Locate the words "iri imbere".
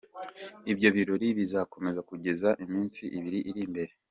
3.49-3.91